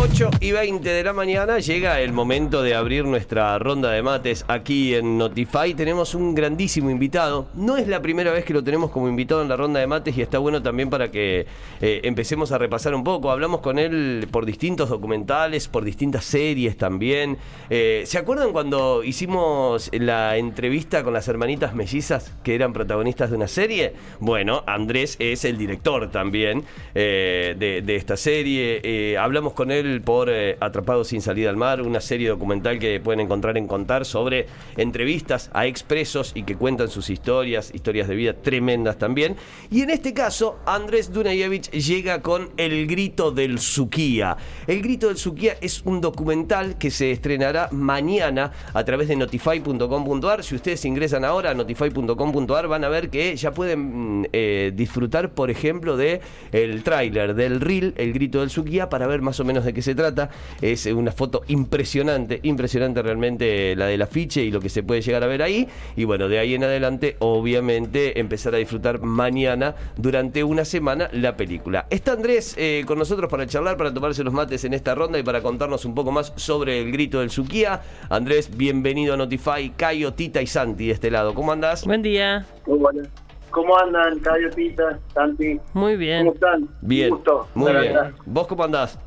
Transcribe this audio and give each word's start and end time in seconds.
8 0.00 0.30
y 0.40 0.52
20 0.52 0.88
de 0.88 1.02
la 1.02 1.12
mañana 1.12 1.58
llega 1.58 2.00
el 2.00 2.12
momento 2.12 2.62
de 2.62 2.76
abrir 2.76 3.04
nuestra 3.04 3.58
ronda 3.58 3.90
de 3.90 4.00
mates 4.00 4.44
aquí 4.46 4.94
en 4.94 5.18
Notify. 5.18 5.74
Tenemos 5.74 6.14
un 6.14 6.36
grandísimo 6.36 6.88
invitado. 6.88 7.48
No 7.54 7.76
es 7.76 7.88
la 7.88 8.00
primera 8.00 8.30
vez 8.30 8.44
que 8.44 8.54
lo 8.54 8.62
tenemos 8.62 8.92
como 8.92 9.08
invitado 9.08 9.42
en 9.42 9.48
la 9.48 9.56
ronda 9.56 9.80
de 9.80 9.88
mates 9.88 10.16
y 10.16 10.22
está 10.22 10.38
bueno 10.38 10.62
también 10.62 10.88
para 10.88 11.10
que 11.10 11.46
eh, 11.80 12.00
empecemos 12.04 12.52
a 12.52 12.58
repasar 12.58 12.94
un 12.94 13.02
poco. 13.02 13.32
Hablamos 13.32 13.60
con 13.60 13.76
él 13.76 14.28
por 14.30 14.46
distintos 14.46 14.88
documentales, 14.88 15.66
por 15.66 15.84
distintas 15.84 16.24
series 16.24 16.76
también. 16.76 17.36
Eh, 17.68 18.04
¿Se 18.06 18.18
acuerdan 18.18 18.52
cuando 18.52 19.02
hicimos 19.02 19.90
la 19.92 20.36
entrevista 20.36 21.02
con 21.02 21.12
las 21.12 21.26
hermanitas 21.26 21.74
mellizas 21.74 22.32
que 22.44 22.54
eran 22.54 22.72
protagonistas 22.72 23.30
de 23.30 23.36
una 23.36 23.48
serie? 23.48 23.94
Bueno, 24.20 24.62
Andrés 24.64 25.16
es 25.18 25.44
el 25.44 25.58
director 25.58 26.08
también 26.12 26.62
eh, 26.94 27.56
de, 27.58 27.82
de 27.82 27.96
esta 27.96 28.16
serie. 28.16 29.18
hablamos 29.18 29.54
con 29.54 29.72
él 29.72 29.87
por 30.04 30.28
eh, 30.30 30.56
Atrapados 30.60 31.08
sin 31.08 31.22
salida 31.22 31.50
al 31.50 31.56
mar, 31.56 31.82
una 31.82 32.00
serie 32.00 32.28
documental 32.28 32.78
que 32.78 33.00
pueden 33.00 33.20
encontrar 33.20 33.56
en 33.56 33.66
Contar 33.66 34.04
sobre 34.04 34.46
entrevistas 34.76 35.50
a 35.52 35.66
expresos 35.66 36.32
y 36.34 36.42
que 36.44 36.56
cuentan 36.56 36.88
sus 36.88 37.10
historias, 37.10 37.70
historias 37.74 38.08
de 38.08 38.14
vida 38.14 38.34
tremendas 38.34 38.98
también. 38.98 39.36
Y 39.70 39.82
en 39.82 39.90
este 39.90 40.14
caso, 40.14 40.58
Andrés 40.66 41.12
Dunayevich 41.12 41.70
llega 41.70 42.22
con 42.22 42.50
El 42.56 42.86
Grito 42.86 43.30
del 43.30 43.58
Suquía. 43.58 44.36
El 44.66 44.82
Grito 44.82 45.08
del 45.08 45.16
Suquía 45.16 45.56
es 45.60 45.82
un 45.84 46.00
documental 46.00 46.78
que 46.78 46.90
se 46.90 47.10
estrenará 47.10 47.68
mañana 47.72 48.52
a 48.72 48.84
través 48.84 49.08
de 49.08 49.16
notify.com.ar. 49.16 50.44
Si 50.44 50.54
ustedes 50.54 50.84
ingresan 50.84 51.24
ahora 51.24 51.50
a 51.50 51.54
notify.com.ar 51.54 52.68
van 52.68 52.84
a 52.84 52.88
ver 52.88 53.10
que 53.10 53.36
ya 53.36 53.52
pueden 53.52 54.20
mm, 54.20 54.26
eh, 54.32 54.72
disfrutar, 54.74 55.30
por 55.30 55.50
ejemplo, 55.50 55.96
de 55.96 56.20
el 56.52 56.82
tráiler 56.82 57.34
del 57.34 57.60
reel 57.60 57.94
El 57.96 58.12
Grito 58.12 58.40
del 58.40 58.50
Suquía 58.50 58.88
para 58.88 59.06
ver 59.06 59.22
más 59.22 59.40
o 59.40 59.44
menos 59.44 59.64
de 59.64 59.72
qué 59.72 59.77
se 59.82 59.94
trata. 59.94 60.30
Es 60.60 60.86
una 60.86 61.12
foto 61.12 61.42
impresionante, 61.48 62.40
impresionante 62.42 63.02
realmente 63.02 63.74
la 63.76 63.86
del 63.86 64.02
afiche 64.02 64.42
y 64.42 64.50
lo 64.50 64.60
que 64.60 64.68
se 64.68 64.82
puede 64.82 65.00
llegar 65.00 65.22
a 65.22 65.26
ver 65.26 65.42
ahí. 65.42 65.68
Y 65.96 66.04
bueno, 66.04 66.28
de 66.28 66.38
ahí 66.38 66.54
en 66.54 66.64
adelante, 66.64 67.16
obviamente, 67.20 68.18
empezar 68.20 68.54
a 68.54 68.58
disfrutar 68.58 69.00
mañana 69.00 69.74
durante 69.96 70.44
una 70.44 70.64
semana 70.64 71.08
la 71.12 71.36
película. 71.36 71.86
Está 71.90 72.12
Andrés 72.12 72.54
eh, 72.58 72.84
con 72.86 72.98
nosotros 72.98 73.30
para 73.30 73.46
charlar, 73.46 73.76
para 73.76 73.92
tomarse 73.92 74.24
los 74.24 74.32
mates 74.32 74.64
en 74.64 74.74
esta 74.74 74.94
ronda 74.94 75.18
y 75.18 75.22
para 75.22 75.42
contarnos 75.42 75.84
un 75.84 75.94
poco 75.94 76.12
más 76.12 76.32
sobre 76.36 76.80
el 76.80 76.92
grito 76.92 77.20
del 77.20 77.30
Suquía. 77.30 77.82
Andrés, 78.08 78.56
bienvenido 78.56 79.14
a 79.14 79.16
Notify, 79.16 79.70
Cayo, 79.76 80.12
Tita 80.14 80.42
y 80.42 80.46
Santi 80.46 80.86
de 80.86 80.92
este 80.92 81.10
lado. 81.10 81.34
¿Cómo 81.34 81.52
andás? 81.52 81.84
Buen 81.84 82.02
día. 82.02 82.46
Muy 82.66 82.78
bueno. 82.78 83.02
¿Cómo 83.50 83.78
andan, 83.78 84.18
Cayo, 84.20 84.50
Tita, 84.50 84.98
Santi? 85.14 85.58
Muy 85.72 85.96
bien. 85.96 86.20
¿Cómo 86.20 86.34
están? 86.34 86.68
Bien. 86.82 87.10
Gusto. 87.10 87.48
Muy 87.54 87.72
bien. 87.72 87.84
verdad. 87.84 88.12
¿Vos 88.26 88.46
cómo 88.46 88.64
andás? 88.64 88.98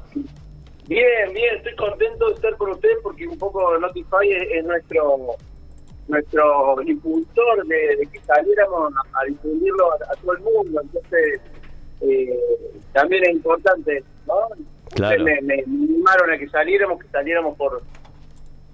Bien, 0.92 1.34
bien, 1.34 1.56
estoy 1.56 1.74
contento 1.78 2.28
de 2.28 2.34
estar 2.34 2.58
con 2.58 2.72
ustedes 2.72 2.98
porque 3.02 3.26
un 3.26 3.38
poco 3.38 3.78
Notify 3.78 4.30
es, 4.30 4.44
es 4.52 4.66
nuestro 4.66 5.38
nuestro 6.10 6.82
impulsor 6.86 7.66
de, 7.66 7.96
de 7.96 8.08
que 8.12 8.20
saliéramos 8.20 8.92
a, 8.94 9.22
a 9.22 9.26
difundirlo 9.26 9.90
a, 9.90 9.96
a 10.12 10.16
todo 10.18 10.34
el 10.34 10.40
mundo. 10.42 10.82
Entonces, 10.82 11.40
eh, 12.02 12.38
también 12.92 13.24
es 13.24 13.32
importante, 13.36 14.04
¿no? 14.28 14.34
Claro. 14.94 15.24
Me, 15.24 15.40
me 15.42 15.64
animaron 15.66 16.30
a 16.30 16.38
que 16.38 16.50
saliéramos, 16.50 17.02
que 17.02 17.08
saliéramos 17.08 17.56
por, 17.56 17.82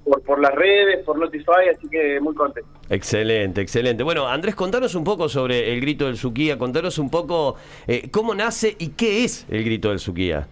por, 0.04 0.24
por 0.24 0.40
las 0.40 0.56
redes, 0.56 1.06
por 1.06 1.20
Notify, 1.20 1.70
así 1.72 1.88
que 1.88 2.20
muy 2.20 2.34
contento. 2.34 2.68
Excelente, 2.90 3.62
excelente. 3.62 4.02
Bueno, 4.02 4.28
Andrés, 4.28 4.56
contanos 4.56 4.96
un 4.96 5.04
poco 5.04 5.30
sobre 5.30 5.72
el 5.72 5.82
grito 5.82 6.06
del 6.06 6.18
Suquía, 6.18 6.58
contanos 6.58 6.98
un 6.98 7.12
poco 7.12 7.58
eh, 7.86 8.10
cómo 8.10 8.34
nace 8.34 8.76
y 8.80 8.88
qué 8.90 9.24
es 9.24 9.46
el 9.52 9.64
grito 9.64 9.90
del 9.90 10.00
Suquía. 10.00 10.48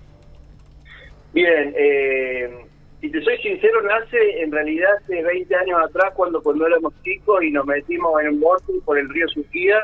Bien, 1.36 1.74
eh, 1.78 2.50
si 3.02 3.12
te 3.12 3.22
soy 3.22 3.38
sincero, 3.40 3.82
nace 3.82 4.42
en 4.42 4.54
realidad 4.54 4.90
hace 5.04 5.22
20 5.22 5.54
años 5.54 5.80
atrás, 5.84 6.14
cuando 6.16 6.42
cuando 6.42 6.66
éramos 6.66 6.94
chicos 7.04 7.44
y 7.44 7.52
nos 7.52 7.66
metimos 7.66 8.22
en 8.22 8.30
un 8.36 8.40
bote 8.40 8.72
por 8.86 8.98
el 8.98 9.10
río 9.10 9.28
Suquía 9.28 9.84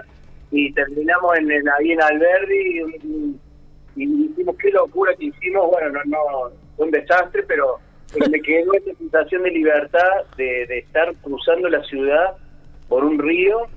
y 0.50 0.72
terminamos 0.72 1.38
en, 1.38 1.52
en- 1.52 1.68
ahí 1.78 1.92
en 1.92 2.02
Alberdi 2.02 2.80
y, 3.04 3.36
y 3.98 4.06
dijimos 4.30 4.56
qué 4.62 4.72
locura 4.72 5.14
que 5.20 5.26
hicimos. 5.26 5.70
Bueno, 5.70 5.90
no, 5.92 6.02
no 6.06 6.52
fue 6.78 6.86
un 6.86 6.92
desastre, 6.92 7.44
pero, 7.44 7.80
me 8.32 8.42
quedó 8.42 8.74
esta 8.74 8.94
sensación 8.96 9.44
de 9.44 9.52
libertad 9.52 10.24
de, 10.38 10.66
de 10.68 10.78
estar 10.80 11.14
cruzando 11.22 11.68
la 11.68 11.84
ciudad 11.84 12.38
por 12.88 13.04
un 13.04 13.20
río 13.20 13.68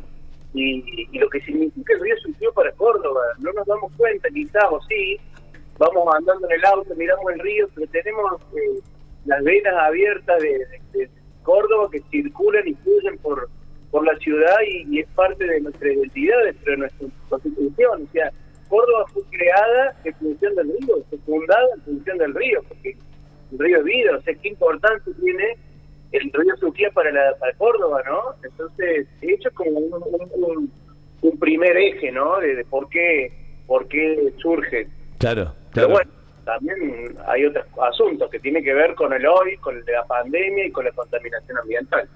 y, 0.55 1.09
y 1.11 1.19
lo 1.19 1.29
que 1.29 1.41
significa 1.41 1.93
el 1.95 2.01
río 2.03 2.17
Suquía 2.19 2.49
para 2.55 2.71
Córdoba. 2.73 3.21
No 3.41 3.53
nos 3.53 3.67
damos 3.67 3.91
cuenta, 3.97 4.29
quizás, 4.31 4.63
o 4.71 4.81
sí, 4.89 5.19
vamos 5.79 6.15
andando 6.15 6.47
en 6.49 6.53
el 6.53 6.65
auto, 6.65 6.95
miramos 6.95 7.33
el 7.33 7.41
río, 7.41 7.69
pero 7.75 7.87
tenemos 7.91 8.41
eh, 8.57 8.81
las 9.27 9.43
venas 9.43 9.75
abiertas 9.75 10.41
de, 10.41 11.11
Córdoba 11.43 11.91
que 11.93 12.01
circulan 12.11 12.67
y 12.67 12.73
fluyen 12.73 13.19
por, 13.19 13.51
por 13.91 14.07
la 14.07 14.17
ciudad 14.19 14.57
y, 14.67 15.01
es 15.01 15.07
parte 15.09 15.45
de 15.45 15.61
nuestra 15.61 15.93
identidad, 15.93 16.39
de 16.43 16.77
nuestra 16.79 17.07
constitución. 17.29 18.09
O 18.09 18.13
sea, 18.13 18.33
Córdoba 18.69 19.05
fue 19.13 19.23
creada 19.31 19.95
en 20.05 20.15
función 20.15 20.55
del 20.55 20.69
río, 20.69 21.05
fue 21.11 21.19
fundada 21.27 21.67
en 21.77 21.83
función 21.83 22.17
del 22.17 22.35
río, 22.35 22.63
porque 22.67 22.97
el 23.53 23.59
río 23.59 23.77
es 23.77 23.85
vida, 23.85 24.17
o 24.17 24.23
sea, 24.23 24.35
qué 24.35 24.49
importancia 24.49 25.13
tiene 25.21 25.57
el 26.13 26.33
río 26.33 26.57
Suquía 26.57 26.91
para, 26.93 27.13
la, 27.13 27.37
para 27.39 27.53
Córdoba, 27.59 28.03
¿no? 28.07 28.35
Entonces, 28.43 29.07
de 29.21 29.33
hecho, 29.35 29.51
es 29.51 29.55
como 29.55 29.81
un, 29.81 30.73
primer 31.39 31.77
eje, 31.77 32.11
¿no? 32.11 32.39
De, 32.41 32.55
de 32.55 32.65
por 32.65 32.89
qué 32.89 33.31
por 33.67 33.89
qué 33.89 34.33
surge. 34.39 34.89
Claro, 35.19 35.55
Pero 35.75 35.89
bueno, 35.89 36.11
también 36.45 37.17
hay 37.27 37.47
otros 37.47 37.67
asuntos 37.83 38.31
que 38.31 38.39
tienen 38.39 38.63
que 38.63 38.73
ver 38.73 38.95
con 38.95 39.13
el 39.13 39.27
hoy, 39.27 39.57
con 39.59 39.77
el 39.77 39.85
de 39.85 39.93
la 39.93 40.05
pandemia 40.05 40.67
y 40.67 40.71
con 40.71 40.85
la 40.85 40.93
contaminación 40.93 41.59
ambiental. 41.59 42.09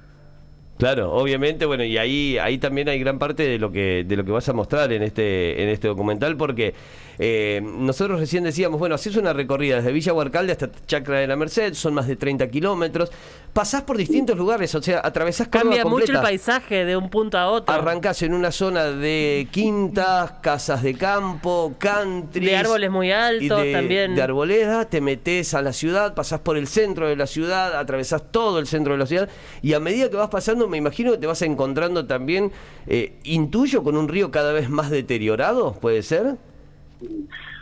Claro, 0.79 1.13
obviamente, 1.13 1.67
bueno, 1.67 1.83
y 1.85 1.99
ahí 1.99 2.39
ahí 2.39 2.59
también 2.59 2.89
hay 2.89 3.01
gran 3.01 3.19
parte 3.19 3.43
de 3.43 3.59
lo 3.59 3.73
que 3.73 4.05
de 4.07 4.17
lo 4.17 4.25
que 4.25 4.31
vas 4.31 4.49
a 4.49 4.53
mostrar 4.53 4.93
en 4.93 5.03
este 5.03 5.61
en 5.61 5.69
este 5.69 5.89
documental 5.89 6.37
porque 6.37 6.73
eh, 7.19 7.61
nosotros 7.63 8.21
recién 8.21 8.45
decíamos, 8.45 8.79
bueno, 8.79 8.95
haces 8.95 9.17
una 9.17 9.33
recorrida 9.33 9.77
desde 9.77 9.91
Villa 9.91 10.13
Huarcalde 10.13 10.53
hasta 10.53 10.71
Chacra 10.87 11.19
de 11.19 11.27
la 11.27 11.35
Merced, 11.35 11.75
son 11.75 11.95
más 11.95 12.07
de 12.07 12.15
30 12.15 12.49
kilómetros, 12.49 13.11
pasás 13.53 13.83
por 13.83 13.97
distintos 13.97 14.37
lugares, 14.37 14.73
o 14.77 14.83
sea, 14.83 15.01
atravesás 15.03 15.49
Cambia 15.49 15.85
mucho 15.85 16.13
el 16.13 16.21
paisaje 16.21 16.85
de 16.85 16.97
un 16.97 17.11
punto 17.11 17.37
a 17.37 17.49
otro. 17.49 17.75
Arrancás 17.75 18.23
en 18.23 18.35
una 18.35 18.53
zona 18.53 18.85
de 18.85 19.49
quintas, 19.51 20.33
casas 20.43 20.83
de 20.85 20.95
campo, 20.95 21.75
country. 21.79 22.47
De 22.47 22.57
árboles 22.57 22.91
muy 22.91 23.11
altos 23.11 23.63
de, 23.63 23.73
también. 23.73 24.15
De 24.15 24.23
arboleda, 24.23 24.85
te 24.85 25.01
metes 25.01 25.55
a 25.55 25.63
la 25.63 25.73
ciudad, 25.73 26.15
pasás 26.15 26.39
por 26.39 26.57
el 26.57 26.69
centro 26.69 27.09
de 27.09 27.17
la 27.17 27.27
ciudad, 27.27 27.77
atravesás 27.77 28.31
todo 28.31 28.61
el 28.61 28.69
centro 28.69 28.93
de 28.93 28.99
la 29.01 29.07
ciudad 29.07 29.29
y 29.61 29.73
a 29.73 29.81
medida 29.81 30.09
que 30.09 30.17
vas 30.17 30.29
pasando 30.29 30.68
me 30.69 30.79
imagino 30.79 31.13
que 31.13 31.19
te 31.19 31.27
vas 31.27 31.43
encontrando 31.43 32.07
también, 32.07 32.53
eh, 32.87 33.13
intuyo, 33.25 33.83
con 33.83 33.97
un 33.97 34.09
río 34.09 34.31
cada 34.31 34.53
vez 34.53 34.69
más 34.69 34.91
deteriorado, 34.91 35.75
¿puede 35.75 36.03
ser? 36.03 36.37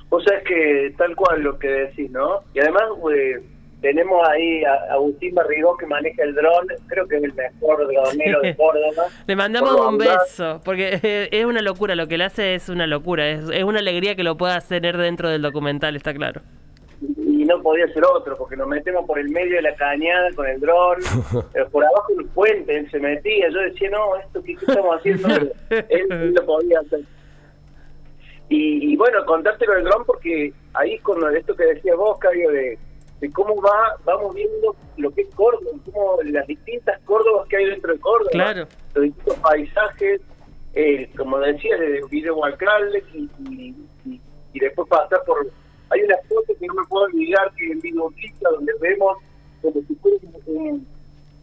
O 0.08 0.20
sea, 0.20 0.38
es 0.38 0.44
que 0.44 0.94
tal 0.96 1.16
cual 1.16 1.42
lo 1.42 1.58
que 1.58 1.68
decís, 1.68 2.10
¿no? 2.10 2.40
Y 2.54 2.60
además 2.60 2.84
eh, 3.12 3.42
tenemos 3.80 4.26
ahí 4.28 4.64
a 4.64 4.94
Agustín 4.94 5.34
Barrigó 5.34 5.76
que 5.76 5.86
maneja 5.86 6.22
el 6.22 6.34
dron, 6.34 6.66
creo 6.86 7.06
que 7.06 7.16
es 7.16 7.24
el 7.24 7.34
mejor 7.34 7.86
dronero 7.86 8.40
de 8.40 8.56
Córdoba. 8.56 9.08
Le 9.26 9.36
mandamos 9.36 9.70
Córdoba 9.70 9.88
un 9.90 9.98
beso, 9.98 10.60
porque 10.64 11.28
es 11.30 11.44
una 11.44 11.62
locura, 11.62 11.94
lo 11.94 12.08
que 12.08 12.14
él 12.14 12.22
hace 12.22 12.54
es 12.54 12.68
una 12.68 12.86
locura, 12.86 13.28
es, 13.28 13.48
es 13.50 13.64
una 13.64 13.80
alegría 13.80 14.16
que 14.16 14.22
lo 14.22 14.36
pueda 14.36 14.60
tener 14.60 14.96
dentro 14.96 15.28
del 15.28 15.42
documental, 15.42 15.96
está 15.96 16.14
claro. 16.14 16.42
No 17.46 17.62
podía 17.62 17.86
ser 17.88 18.04
otro, 18.04 18.36
porque 18.36 18.56
nos 18.56 18.68
metemos 18.68 19.06
por 19.06 19.18
el 19.18 19.28
medio 19.30 19.56
de 19.56 19.62
la 19.62 19.74
cañada 19.76 20.28
con 20.34 20.46
el 20.46 20.60
dron, 20.60 20.98
eh, 21.54 21.64
por 21.70 21.84
abajo 21.84 22.12
del 22.16 22.26
puente, 22.28 22.76
él 22.76 22.90
se 22.90 22.98
metía, 22.98 23.48
yo 23.50 23.58
decía, 23.60 23.90
no, 23.90 24.16
esto 24.16 24.42
qué 24.42 24.52
estamos 24.52 24.96
haciendo, 24.96 25.28
Pero 25.68 25.86
él, 25.88 26.34
lo 26.34 26.44
podía 26.46 26.80
hacer. 26.80 27.00
Y, 28.48 28.92
y 28.92 28.96
bueno, 28.96 29.24
contártelo 29.26 29.74
del 29.74 29.84
dron 29.84 30.04
porque 30.04 30.52
ahí 30.74 30.98
con 31.00 31.36
esto 31.36 31.54
que 31.56 31.64
decías 31.64 31.96
vos, 31.96 32.18
Caio, 32.18 32.50
de, 32.50 32.78
de 33.20 33.32
cómo 33.32 33.60
va 33.60 33.96
vamos 34.04 34.34
viendo 34.34 34.76
lo 34.98 35.10
que 35.10 35.22
es 35.22 35.34
Córdoba, 35.34 35.70
cómo 35.92 36.18
las 36.24 36.46
distintas 36.46 37.00
Córdobas 37.02 37.48
que 37.48 37.56
hay 37.56 37.64
dentro 37.66 37.92
de 37.92 37.98
Córdoba, 38.00 38.30
Claro. 38.30 38.66
los 38.94 39.04
distintos 39.04 39.38
paisajes, 39.40 40.20
eh, 40.74 41.10
como 41.16 41.38
decías, 41.40 41.80
de 41.80 42.00
Video 42.10 42.44
Alcalde 42.44 43.02
y, 43.14 43.28
y, 43.50 43.74
y- 44.04 44.20
y 44.52 44.58
después 44.60 44.88
pasar 44.88 45.22
por... 45.26 45.46
Hay 45.90 46.02
una 46.02 46.16
foto 46.28 46.52
que 46.58 46.66
no 46.66 46.74
me 46.74 46.84
puedo 46.88 47.04
olvidar 47.06 47.52
que 47.56 47.66
en 47.70 47.80
Quinta, 47.80 48.50
donde 48.50 48.72
vemos 48.80 49.18
como 49.62 49.80
si 49.86 49.94
fuera 49.96 50.16
un, 50.46 50.86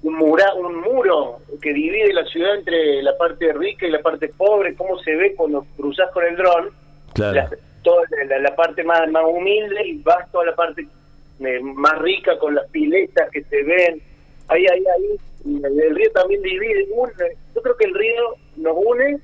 un, 0.04 0.14
mura- 0.16 0.54
un 0.56 0.82
muro 0.82 1.40
que 1.62 1.74
divide 1.74 2.14
la 2.14 2.26
ciudad 2.26 2.56
entre 2.56 3.02
la 3.02 3.18
parte 3.18 3.52
rica 3.54 3.88
y 3.88 3.92
la 3.92 4.02
parte 4.02 4.28
pobre, 4.30 4.76
cómo 4.76 4.98
se 5.00 5.16
ve 5.16 5.34
cuando 5.36 5.66
cruzas 5.78 6.10
con 6.12 6.26
el 6.26 6.36
dron, 6.36 6.70
Claro. 7.14 7.34
la, 7.36 7.50
toda 7.84 8.04
la, 8.28 8.40
la 8.40 8.56
parte 8.56 8.84
más, 8.84 9.10
más 9.12 9.24
humilde 9.28 9.88
y 9.88 9.98
vas 10.00 10.30
toda 10.32 10.46
la 10.46 10.56
parte 10.56 10.88
eh, 11.40 11.60
más 11.62 11.98
rica 12.00 12.38
con 12.40 12.56
las 12.56 12.68
piletas 12.70 13.30
que 13.32 13.44
se 13.44 13.64
ven. 13.64 14.02
Ahí, 14.48 14.66
ahí, 14.68 14.84
ahí, 14.98 15.18
el 15.64 15.96
río 15.96 16.12
también 16.12 16.42
divide. 16.42 16.88
Yo 17.56 17.62
creo 17.62 17.78
que 17.78 17.86
el 17.86 17.94
río 17.94 18.36
nos 18.58 18.76
une 18.78 19.20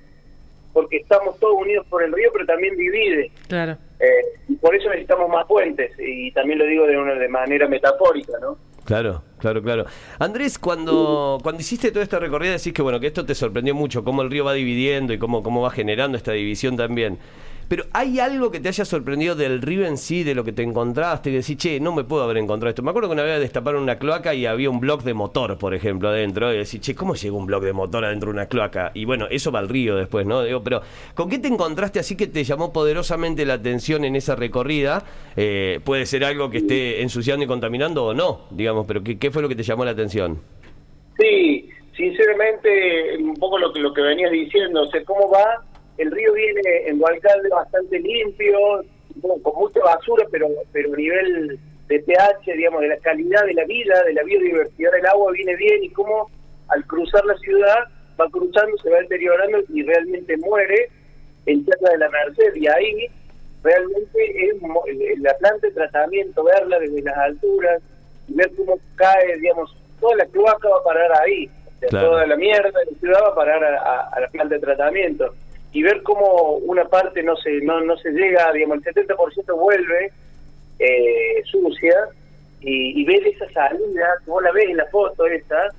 porque 0.74 0.98
estamos 0.98 1.38
todos 1.40 1.56
unidos 1.62 1.86
por 1.90 2.04
el 2.04 2.12
río, 2.14 2.30
pero 2.34 2.46
también 2.46 2.76
divide. 2.78 3.32
Claro. 3.48 3.78
Eh, 4.00 4.40
y 4.48 4.56
por 4.56 4.76
eso 4.76 4.90
necesitamos 4.90 5.30
más 5.30 5.46
puentes, 5.46 5.92
y 6.00 6.32
también 6.32 6.60
lo 6.60 6.66
digo 6.66 6.88
de 6.88 6.98
una 6.98 7.16
de 7.16 7.28
manera 7.28 7.68
metafórica, 7.68 8.34
¿no? 8.42 8.58
Claro, 8.86 9.24
claro, 9.38 9.62
claro. 9.62 9.86
Andrés, 10.18 10.58
cuando, 10.58 11.38
cuando 11.44 11.62
hiciste 11.62 11.92
toda 11.92 12.04
esta 12.04 12.18
recorrida 12.18 12.54
decís 12.54 12.74
que 12.74 12.82
bueno, 12.82 13.00
que 13.00 13.08
esto 13.08 13.26
te 13.26 13.36
sorprendió 13.36 13.76
mucho, 13.76 14.04
cómo 14.04 14.22
el 14.22 14.32
río 14.32 14.46
va 14.46 14.54
dividiendo 14.54 15.14
y 15.14 15.20
cómo, 15.20 15.44
cómo 15.44 15.62
va 15.62 15.70
generando 15.70 16.18
esta 16.18 16.32
división 16.32 16.76
también. 16.76 17.20
Pero 17.70 17.84
¿hay 17.94 18.20
algo 18.20 18.50
que 18.50 18.60
te 18.60 18.68
haya 18.68 18.84
sorprendido 18.84 19.36
del 19.36 19.62
río 19.62 19.86
en 19.86 19.98
sí, 19.98 20.24
de 20.24 20.34
lo 20.34 20.44
que 20.44 20.52
te 20.52 20.64
encontraste? 20.64 21.30
Que 21.30 21.38
decís, 21.38 21.56
che, 21.56 21.80
no 21.80 21.94
me 21.94 22.04
puedo 22.04 22.24
haber 22.24 22.38
encontrado 22.38 22.70
esto. 22.70 22.82
Me 22.82 22.90
acuerdo 22.90 23.10
que 23.10 23.14
una 23.14 23.22
vez 23.22 23.40
destaparon 23.40 23.84
una 23.84 24.00
cloaca 24.00 24.34
y 24.34 24.48
había 24.48 24.72
un 24.72 24.80
bloque 24.80 25.04
de 25.06 25.14
motor, 25.14 25.56
por 25.60 25.76
ejemplo, 25.76 26.10
adentro. 26.10 26.52
Y 26.52 26.58
decís, 26.58 26.82
che, 26.82 26.96
¿cómo 26.96 27.14
llega 27.14 27.36
un 27.36 27.46
bloque 27.46 27.68
de 27.68 27.74
motor 27.74 28.04
adentro 28.04 28.30
de 28.30 28.34
una 28.34 28.48
cloaca? 28.48 28.90
Y 28.96 29.06
bueno, 29.06 29.28
eso 29.30 29.52
va 29.52 29.60
al 29.60 29.70
río 29.70 29.96
después, 29.96 30.26
¿no? 30.26 30.42
Digo, 30.42 30.64
pero 30.64 30.82
¿con 31.14 31.30
qué 31.30 31.38
te 31.38 31.48
encontraste 31.48 32.00
así 32.00 32.18
que 32.18 32.26
te 32.26 32.44
llamó 32.44 32.74
poderosamente 32.74 33.46
la 33.46 33.54
atención 33.54 34.04
en 34.04 34.16
esa 34.16 34.36
recorrida? 34.36 35.04
Eh, 35.36 35.80
puede 35.84 36.08
ser 36.08 36.24
algo 36.24 36.50
que 36.50 36.58
esté 36.58 37.04
ensuciando 37.04 37.46
y 37.46 37.48
contaminando 37.48 38.04
o 38.04 38.14
no, 38.16 38.48
digamos, 38.50 38.88
pero 38.88 39.04
¿qué, 39.04 39.20
qué 39.20 39.30
fue 39.30 39.44
lo 39.44 39.48
que 39.48 39.56
te 39.56 39.62
llamó 39.62 39.86
la 39.86 39.92
atención? 39.92 40.40
Sí, 41.20 41.70
sinceramente, 41.96 43.16
un 43.20 43.36
poco 43.36 43.60
lo 43.60 43.72
que, 43.72 43.80
lo 43.80 43.94
que 43.94 44.02
venías 44.02 44.32
diciendo, 44.32 44.82
o 44.82 44.88
sea, 44.88 45.04
cómo 45.04 45.30
va 45.30 45.69
el 46.00 46.12
río 46.12 46.34
viene 46.34 46.62
en 46.88 46.98
Gualcalde 46.98 47.50
bastante 47.50 48.00
limpio, 48.00 48.58
con 49.22 49.56
mucha 49.56 49.82
basura, 49.82 50.26
pero 50.32 50.48
pero 50.72 50.94
a 50.94 50.98
nivel 50.98 51.60
de 51.90 52.00
pH, 52.00 52.54
digamos, 52.56 52.82
de 52.82 52.88
la 52.88 52.98
calidad 52.98 53.46
de 53.46 53.54
la 53.54 53.66
vida, 53.66 54.02
de 54.04 54.14
la 54.14 54.24
biodiversidad 54.24 54.92
del 54.94 55.06
agua 55.08 55.34
viene 55.34 55.56
bien 55.58 55.84
y 55.84 55.90
cómo 55.90 56.30
al 56.70 56.86
cruzar 56.86 57.26
la 57.26 57.36
ciudad 57.40 57.80
va 58.20 58.30
cruzando, 58.30 58.78
se 58.78 58.90
va 58.90 59.00
deteriorando 59.00 59.60
y 59.74 59.84
realmente 59.84 60.38
muere 60.38 60.90
en 61.46 61.66
Tierra 61.66 61.92
de 61.92 61.98
la 61.98 62.10
Merced 62.10 62.56
y 62.56 62.68
ahí 62.68 63.08
realmente 63.62 64.52
es 64.52 65.20
la 65.20 65.34
planta 65.38 65.68
de 65.68 65.74
tratamiento, 65.74 66.44
verla 66.46 66.80
desde 66.80 67.02
las 67.02 67.18
alturas, 67.18 67.82
y 68.30 68.36
ver 68.36 68.52
cómo 68.56 68.80
cae, 68.96 69.38
digamos, 69.38 69.76
toda 70.00 70.16
la 70.16 70.26
cloaca 70.28 70.70
va 70.70 70.78
a 70.78 70.84
parar 70.84 71.12
ahí, 71.24 71.50
toda 71.90 72.26
la 72.26 72.38
mierda 72.38 72.70
de 72.80 72.92
la 72.92 73.00
ciudad 73.00 73.20
va 73.22 73.30
a 73.30 73.36
parar 73.36 73.64
a 73.64 74.20
la 74.22 74.28
planta 74.30 74.56
de 74.56 74.62
tratamiento 74.62 75.34
y 75.72 75.84
ver 75.84 76.02
cómo 76.04 76.54
una 76.58 76.86
parte 76.86 77.22
no 77.24 77.36
se 77.38 77.62
no, 77.62 77.82
no 77.82 77.98
se 77.98 78.12
llega, 78.12 78.52
digamos, 78.52 78.86
el 78.86 78.94
70% 78.94 79.60
vuelve 79.60 80.12
eh, 80.80 81.44
sucia 81.46 81.96
y, 82.62 83.00
y 83.00 83.06
ver 83.06 83.26
esa 83.28 83.50
salida, 83.52 84.08
como 84.26 84.42
la 84.42 84.52
ves 84.52 84.66
en 84.70 84.78
la 84.78 84.86
foto 84.88 85.26
esta, 85.28 85.70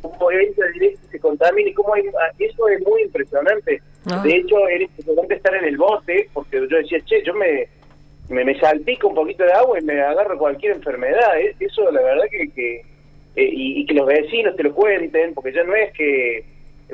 cómo 0.00 0.30
entra 0.30 0.66
directo 0.68 1.00
y 1.06 1.10
se 1.10 1.20
contamina 1.20 1.70
y 1.70 1.74
cómo 1.74 1.94
hay, 1.94 2.02
ah, 2.08 2.32
eso 2.38 2.68
es 2.68 2.80
muy 2.86 3.02
impresionante. 3.02 3.82
Ah. 4.06 4.22
De 4.22 4.36
hecho, 4.36 4.68
era 4.68 4.84
impresionante 4.84 5.34
estar 5.34 5.54
en 5.54 5.64
el 5.64 5.76
bote, 5.76 6.28
porque 6.32 6.58
yo 6.68 6.76
decía, 6.76 7.00
che, 7.04 7.22
yo 7.24 7.34
me, 7.34 7.68
me, 8.28 8.44
me 8.44 8.58
salpico 8.58 9.08
un 9.08 9.14
poquito 9.14 9.44
de 9.44 9.52
agua 9.52 9.78
y 9.78 9.84
me 9.84 10.00
agarro 10.00 10.38
cualquier 10.38 10.76
enfermedad. 10.76 11.32
Eso, 11.58 11.90
la 11.90 12.00
verdad, 12.00 12.24
que, 12.30 12.50
que 12.50 12.76
eh, 13.36 13.50
y, 13.52 13.80
y 13.80 13.86
que 13.86 13.94
los 13.94 14.06
vecinos 14.06 14.56
te 14.56 14.62
lo 14.62 14.74
cuenten, 14.74 15.34
porque 15.34 15.52
ya 15.52 15.64
no 15.64 15.74
es 15.74 15.92
que 15.92 16.44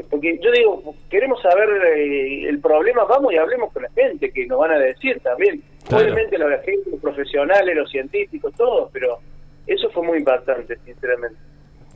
porque 0.05 0.39
yo 0.43 0.51
digo, 0.53 0.95
queremos 1.11 1.41
saber 1.43 1.69
eh, 1.97 2.49
el 2.49 2.61
problema, 2.61 3.05
vamos 3.05 3.33
y 3.33 3.37
hablemos 3.37 3.73
con 3.73 3.83
la 3.83 3.91
gente, 3.91 4.31
que 4.31 4.47
nos 4.47 4.59
van 4.59 4.73
a 4.73 4.79
decir 4.79 5.21
también. 5.21 5.63
Obviamente 5.93 6.37
los 6.39 6.51
los 6.91 7.01
profesionales, 7.01 7.77
los 7.77 7.91
científicos, 7.91 8.53
todos, 8.57 8.91
pero 8.93 9.19
eso 9.67 9.89
fue 9.91 10.03
muy 10.03 10.19
impactante, 10.19 10.77
sinceramente. 10.85 11.39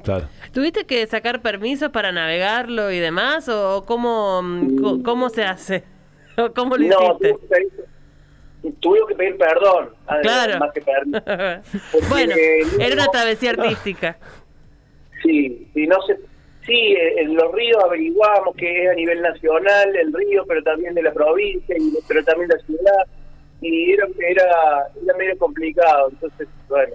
Claro. 0.05 0.26
¿Tuviste 0.52 0.87
que 0.87 1.06
sacar 1.06 1.43
permisos 1.43 1.91
para 1.91 2.11
navegarlo 2.12 2.91
y 2.91 2.99
demás? 2.99 3.49
¿O 3.49 3.85
cómo, 3.87 4.41
mm, 4.43 5.02
cómo 5.02 5.29
se 5.29 5.44
hace? 5.44 5.85
¿O 6.38 6.52
¿Cómo 6.55 6.76
lo 6.76 6.87
no, 6.87 7.17
hiciste? 7.19 7.29
tuve 7.35 7.41
que 7.41 7.47
pedir- 7.49 8.75
tuvimos 8.81 9.08
que 9.08 9.14
pedir 9.14 9.37
perdón, 9.37 9.91
además, 10.06 10.23
Claro. 10.47 10.58
más 10.61 10.73
que. 10.73 10.81
Porque, 11.93 12.06
bueno, 12.08 12.35
eh, 12.35 12.61
era 12.79 12.94
una 12.94 13.06
travesía 13.08 13.50
artística. 13.50 14.17
Sí, 15.23 15.69
sí, 15.75 15.87
no 15.87 16.00
sé. 16.06 16.17
Sí, 16.67 16.73
eh, 16.73 17.21
en 17.23 17.35
los 17.35 17.53
ríos 17.53 17.83
averiguamos 17.83 18.55
que 18.57 18.85
es 18.85 18.91
a 18.91 18.95
nivel 18.95 19.23
nacional 19.23 19.97
el 19.97 20.12
río, 20.12 20.45
pero 20.47 20.62
también 20.62 20.95
de 20.95 21.03
la 21.03 21.12
provincia, 21.12 21.77
y, 21.79 21.93
pero 22.07 22.23
también 22.25 22.49
de 22.49 22.57
la 22.57 22.62
ciudad. 22.62 23.07
Y 23.62 23.93
era, 23.93 24.07
era, 24.29 24.47
era 25.03 25.17
medio 25.17 25.39
complicado, 25.39 26.11
entonces, 26.11 26.49
bueno. 26.69 26.95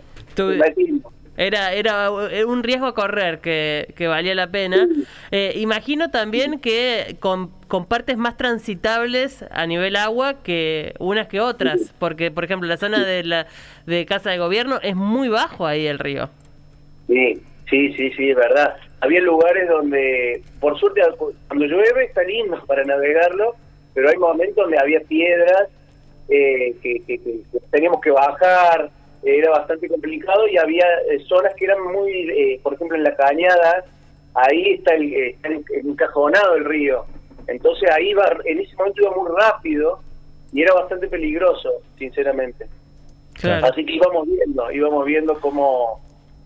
Era, 1.38 1.74
era 1.74 2.12
un 2.12 2.64
riesgo 2.64 2.86
a 2.86 2.94
correr 2.96 3.40
que, 3.40 3.94
que 3.98 4.08
valía 4.08 4.34
la 4.36 4.48
pena. 4.48 4.88
Eh, 5.32 5.54
imagino 5.58 6.10
también 6.10 6.60
que 6.60 7.18
con, 7.20 7.52
con 7.68 7.86
partes 7.86 8.18
más 8.18 8.38
transitables 8.38 9.44
a 9.52 9.66
nivel 9.68 9.98
agua 9.98 10.42
que 10.44 10.94
unas 10.98 11.28
que 11.28 11.42
otras, 11.42 11.94
porque 12.00 12.32
por 12.32 12.46
ejemplo 12.46 12.70
la 12.70 12.78
zona 12.78 13.04
de 13.04 13.24
la 13.24 13.48
de 13.86 14.06
casa 14.06 14.32
de 14.32 14.38
gobierno 14.38 14.80
es 14.82 14.96
muy 14.96 15.28
bajo 15.28 15.68
ahí 15.68 15.88
el 15.88 16.00
río. 16.00 16.30
Sí, 17.08 17.42
sí, 17.70 17.94
sí, 17.94 18.12
sí, 18.12 18.30
es 18.30 18.36
verdad. 18.36 18.78
Había 19.02 19.22
lugares 19.22 19.68
donde, 19.68 20.42
por 20.60 20.80
suerte, 20.80 21.02
cuando 21.48 21.66
llueve 21.66 22.06
está 22.06 22.24
lindo 22.24 22.62
para 22.66 22.84
navegarlo, 22.84 23.56
pero 23.94 24.10
hay 24.10 24.18
momentos 24.18 24.56
donde 24.56 24.80
había 24.80 25.00
piedras 25.02 25.70
eh, 26.30 26.76
que, 26.82 27.02
que- 27.06 27.20
que 27.20 27.40
teníamos 27.72 28.02
que 28.02 28.10
bajar, 28.12 28.90
eh, 29.24 29.38
era 29.38 29.52
bastante 29.52 29.88
complicado 29.88 30.48
y 30.48 30.58
había 30.58 30.86
eh, 31.12 31.20
zonas 31.28 31.54
que 31.56 31.66
eran 31.66 31.82
muy, 31.94 32.12
eh, 32.32 32.60
por 32.64 32.74
ejemplo, 32.74 32.98
en 32.98 33.04
la 33.04 33.16
cañada, 33.16 33.84
ahí 34.34 34.74
está, 34.74 34.96
el, 34.96 35.14
eh, 35.14 35.30
está 35.32 35.50
en- 35.50 35.64
encajonado 35.90 36.56
el 36.56 36.66
río. 36.66 37.06
Entonces 37.48 37.90
ahí 37.92 38.14
va, 38.16 38.38
en 38.46 38.60
ese 38.60 38.76
momento 38.76 39.02
iba 39.04 39.12
muy 39.12 39.30
rápido 39.40 40.00
y 40.52 40.62
era 40.64 40.74
bastante 40.74 41.08
peligroso, 41.08 41.70
sinceramente. 42.00 42.66
Claro. 43.34 43.68
Así 43.68 43.86
que 43.86 43.94
íbamos 43.94 44.26
viendo, 44.28 44.72
íbamos 44.72 45.06
viendo 45.06 45.40
cómo... 45.40 46.00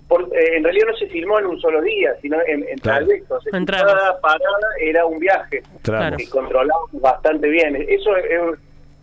por- 0.09 0.23
eh, 0.35 0.57
en 0.57 0.63
realidad 0.65 0.87
no 0.87 0.97
se 0.97 1.07
filmó 1.07 1.39
en 1.39 1.45
un 1.45 1.59
solo 1.61 1.81
día, 1.81 2.13
sino 2.21 2.37
en, 2.45 2.67
en 2.67 2.77
Claro. 2.79 3.05
trayectos. 3.05 3.47
En 3.53 3.65
Cada 3.65 4.19
parada 4.19 4.67
era 4.81 5.05
un 5.05 5.19
viaje 5.19 5.61
Claro. 5.83 6.17
que 6.17 6.27
controlamos 6.27 6.89
bastante 6.93 7.47
bien. 7.47 7.77
Eso 7.87 8.17
es, 8.17 8.25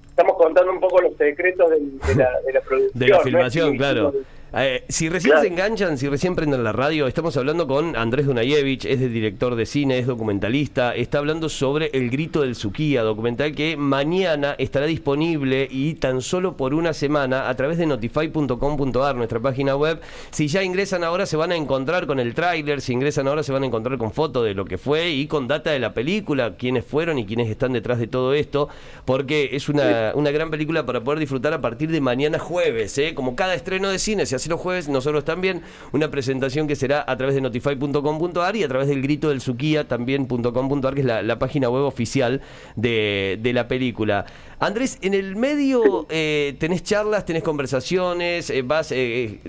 estamos 0.08 0.36
contando 0.36 0.72
un 0.72 0.80
poco 0.80 1.00
los 1.00 1.16
secretos 1.16 1.70
de, 1.70 1.78
la, 2.16 2.28
de 2.44 2.52
la 2.52 2.60
producción. 2.60 2.90
De 2.94 3.06
la 3.08 3.20
filmación, 3.20 3.76
claro. 3.78 4.12
Eh, 4.54 4.84
si 4.88 5.08
recién 5.08 5.32
Claro. 5.32 5.42
se 5.42 5.48
enganchan, 5.52 5.98
si 5.98 6.08
recién 6.08 6.36
prenden 6.36 6.62
la 6.62 6.72
radio, 6.72 7.06
estamos 7.08 7.36
hablando 7.36 7.66
con 7.66 7.96
Andrés 7.96 8.26
Dunayevich, 8.26 8.84
es 8.86 9.00
de 9.00 9.08
director 9.08 9.56
de 9.56 9.66
cine, 9.66 9.98
es 9.98 10.06
documentalista, 10.06 10.94
está 10.94 11.18
hablando 11.18 11.48
sobre 11.48 11.90
El 11.92 12.10
Grito 12.10 12.42
del 12.42 12.54
Suquía, 12.54 13.02
documental 13.02 13.54
que 13.54 13.76
mañana 13.76 14.54
estará 14.58 14.86
disponible 14.86 15.66
y 15.70 15.94
tan 15.94 16.22
solo 16.22 16.56
por 16.56 16.74
una 16.74 16.92
semana 16.92 17.48
a 17.50 17.56
través 17.56 17.76
de 17.76 17.86
notify.com.ar, 17.86 19.16
nuestra 19.16 19.40
página 19.40 19.76
web. 19.76 20.00
Si 20.30 20.46
ya 20.46 20.62
ingresan 20.62 21.02
ahora 21.02 21.26
se 21.26 21.36
van 21.36 21.50
a 21.52 21.56
encontrar 21.56 22.06
con 22.06 22.20
el 22.20 22.32
tráiler, 22.32 22.80
si 22.80 22.92
ingresan 22.92 23.26
ahora 23.28 23.42
se 23.42 23.52
van 23.52 23.64
a 23.64 23.66
encontrar 23.66 23.98
con 23.98 24.12
fotos 24.12 24.44
de 24.44 24.54
lo 24.54 24.64
que 24.64 24.78
fue 24.78 25.10
y 25.10 25.26
con 25.26 25.48
data 25.48 25.70
de 25.72 25.80
la 25.80 25.92
película, 25.92 26.54
quiénes 26.56 26.84
fueron 26.84 27.18
y 27.18 27.26
quiénes 27.26 27.50
están 27.50 27.72
detrás 27.72 27.98
de 27.98 28.06
todo 28.06 28.32
esto, 28.32 28.68
porque 29.04 29.50
es 29.52 29.68
una, 29.68 30.12
una 30.14 30.30
gran 30.30 30.50
película 30.50 30.86
para 30.86 31.02
poder 31.02 31.18
disfrutar 31.18 31.52
a 31.52 31.60
partir 31.60 31.90
de 31.90 32.00
mañana 32.00 32.38
jueves, 32.38 32.96
¿eh? 32.98 33.12
como 33.14 33.34
cada 33.34 33.54
estreno 33.54 33.88
de 33.90 33.98
cine, 33.98 34.24
se 34.24 34.35
hace 34.36 34.48
los 34.48 34.60
jueves, 34.60 34.88
nosotros 34.88 35.24
también, 35.24 35.62
una 35.92 36.10
presentación 36.10 36.66
que 36.66 36.76
será 36.76 37.04
a 37.06 37.16
través 37.16 37.34
de 37.34 37.40
notify.com.ar 37.40 38.56
y 38.56 38.62
a 38.62 38.68
través 38.68 38.88
del 38.88 39.02
grito 39.02 39.28
del 39.28 39.40
Suquía 39.40 39.88
también.com.ar, 39.88 40.94
que 40.94 41.00
es 41.00 41.06
la, 41.06 41.38
página 41.38 41.68
web 41.68 41.82
oficial 41.82 42.40
de, 42.76 43.50
la 43.54 43.68
película. 43.68 44.26
Andrés, 44.58 44.98
en 45.02 45.12
el 45.12 45.36
medio 45.36 46.06
eh, 46.08 46.56
tenés 46.58 46.82
charlas, 46.82 47.26
tenés 47.26 47.42
conversaciones, 47.42 48.48
eh, 48.48 48.62
vas 48.62 48.90
eh, 48.92 49.40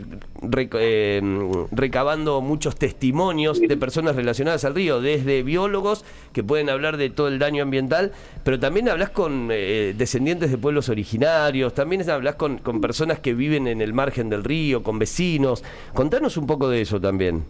eh, 0.51 1.21
recabando 1.71 2.41
muchos 2.41 2.75
testimonios 2.75 3.59
de 3.61 3.77
personas 3.77 4.15
relacionadas 4.15 4.65
al 4.65 4.75
río, 4.75 4.99
desde 4.99 5.43
biólogos 5.43 6.03
que 6.33 6.43
pueden 6.43 6.69
hablar 6.69 6.97
de 6.97 7.09
todo 7.09 7.29
el 7.29 7.39
daño 7.39 7.63
ambiental, 7.63 8.11
pero 8.43 8.59
también 8.59 8.89
hablas 8.89 9.09
con 9.09 9.47
descendientes 9.47 10.51
de 10.51 10.57
pueblos 10.57 10.89
originarios, 10.89 11.73
también 11.73 12.07
hablas 12.09 12.35
con, 12.35 12.57
con 12.57 12.81
personas 12.81 13.19
que 13.19 13.33
viven 13.33 13.67
en 13.67 13.81
el 13.81 13.93
margen 13.93 14.29
del 14.29 14.43
río, 14.43 14.76
con 14.83 14.99
vecinos. 14.99 15.63
Contanos 15.93 16.37
un 16.37 16.47
poco 16.47 16.69
de 16.69 16.81
eso 16.81 16.99
también. 16.99 17.43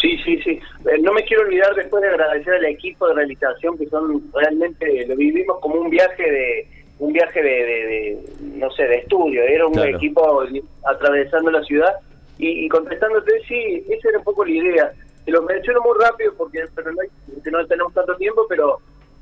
Sí, 0.00 0.16
sí, 0.24 0.38
sí. 0.44 0.50
Eh, 0.50 0.98
no 1.00 1.12
me 1.12 1.24
quiero 1.24 1.42
olvidar 1.42 1.74
después 1.74 2.02
de 2.02 2.08
agradecer 2.08 2.54
al 2.54 2.64
equipo 2.66 3.08
de 3.08 3.14
realización 3.14 3.76
que 3.76 3.86
son 3.86 4.22
realmente 4.32 5.04
lo 5.06 5.16
vivimos 5.16 5.58
como 5.60 5.76
un 5.80 5.90
viaje 5.90 6.22
de 6.30 6.68
un 7.00 7.12
viaje 7.12 7.40
de, 7.42 7.50
de- 7.50 7.86
de, 7.86 8.18
no 8.58 8.70
sé 8.72 8.84
de 8.84 8.96
estudio. 8.98 9.42
Era 9.42 9.66
un 9.66 9.72
Claro. 9.72 9.96
equipo 9.96 10.42
atravesando 10.84 11.50
la 11.50 11.62
ciudad 11.64 11.92
y, 12.38 12.64
y 12.64 12.68
contestándote 12.68 13.32
sí, 13.48 13.84
esa 13.88 14.08
era 14.10 14.18
un 14.18 14.24
poco 14.24 14.44
la 14.44 14.50
idea. 14.52 14.92
Te 15.24 15.30
lo 15.32 15.42
menciono 15.42 15.80
muy 15.82 15.92
rápido 16.02 16.32
porque 16.36 16.64
pero 16.74 16.92
no, 16.92 17.00
hay- 17.00 17.08
porque 17.34 17.50
no 17.50 17.66
tenemos 17.66 17.92
tanto 17.94 18.14
tiempo, 18.16 18.46
pero 18.48 18.78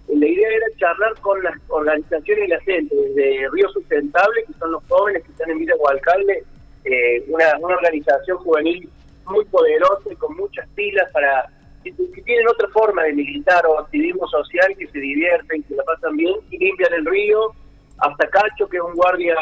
la 0.09 0.27
idea 0.27 0.49
era 0.49 0.67
charlar 0.79 1.15
con 1.21 1.43
las 1.43 1.55
organizaciones 1.69 2.45
y 2.47 2.51
la 2.51 2.61
gente, 2.61 2.95
desde 2.95 3.49
Río 3.51 3.69
Sustentable, 3.71 4.45
que 4.47 4.53
son 4.59 4.73
los 4.73 4.83
jóvenes 4.89 5.25
que 5.25 5.33
están 5.33 5.51
en 5.51 5.59
Villa 5.59 5.75
Gualcalde, 5.79 6.45
eh, 6.87 7.25
una, 7.29 7.59
una 7.59 7.75
organización 7.77 8.39
juvenil 8.39 8.89
muy 9.27 9.45
poderosa 9.47 10.11
y 10.11 10.17
con 10.17 10.37
muchas 10.37 10.69
pilas 10.71 11.11
para 11.13 11.49
que, 11.83 11.93
tienen 12.23 12.49
otra 12.49 12.69
forma 12.69 13.05
de 13.05 13.13
militar 13.13 13.65
o 13.67 13.79
activismo 13.79 14.27
social, 14.29 14.75
que 14.79 14.87
se 14.89 14.99
divierten, 14.99 15.63
que 15.65 15.75
la 15.75 15.85
pasan 15.85 16.17
bien 16.17 16.35
y 16.51 16.59
limpian 16.59 16.93
el 16.95 17.07
río, 17.07 17.53
hasta 17.99 18.29
Cacho, 18.29 18.69
que 18.69 18.77
es 18.77 18.83
un 18.83 18.95
guardia 18.95 19.37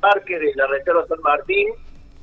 parque 0.00 0.38
de 0.38 0.52
la 0.54 0.66
Reserva 0.66 1.06
San 1.06 1.20
Martín, 1.22 1.68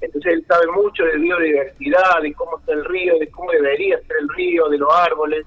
entonces 0.02 0.34
él 0.34 0.46
sabe 0.48 0.68
mucho 0.72 1.04
de 1.04 1.18
biodiversidad, 1.18 2.22
de 2.22 2.34
cómo 2.34 2.58
está 2.60 2.74
el 2.74 2.86
río, 2.86 3.18
de 3.20 3.30
cómo 3.32 3.52
debería 3.52 3.98
ser 4.00 4.18
el 4.22 4.30
río, 4.30 4.70
de 4.70 4.78
los 4.78 4.90
árboles, 4.94 5.46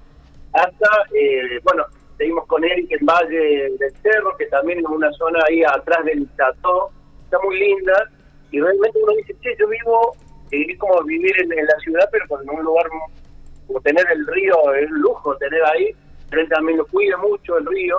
hasta, 0.53 0.89
eh, 1.15 1.59
bueno, 1.63 1.83
seguimos 2.17 2.45
con 2.45 2.63
Eric 2.63 2.91
en 2.91 3.05
Valle 3.05 3.71
del 3.79 3.93
Cerro, 4.01 4.35
que 4.37 4.45
también 4.47 4.79
es 4.79 4.85
una 4.85 5.11
zona 5.13 5.39
ahí 5.47 5.63
atrás 5.63 6.05
del 6.05 6.27
Chateau, 6.37 6.89
está 7.25 7.39
muy 7.43 7.59
linda, 7.59 8.09
y 8.53 8.61
realmente 8.61 8.99
uno 9.03 9.13
dice, 9.17 9.35
che, 9.41 9.55
yo 9.59 9.67
vivo, 9.67 10.15
eh, 10.51 10.65
es 10.69 10.77
como 10.79 11.01
vivir 11.03 11.35
en, 11.41 11.51
en 11.51 11.65
la 11.65 11.75
ciudad, 11.83 12.07
pero 12.11 12.25
en 12.41 12.49
un 12.49 12.63
lugar 12.63 12.85
como 13.67 13.81
tener 13.81 14.05
el 14.11 14.25
río, 14.27 14.73
es 14.75 14.89
un 14.91 14.99
lujo 15.01 15.35
tener 15.37 15.61
ahí, 15.65 15.93
pero 16.29 16.43
él 16.43 16.49
también 16.49 16.77
lo 16.77 16.85
cuida 16.85 17.17
mucho 17.17 17.57
el 17.57 17.65
río, 17.65 17.97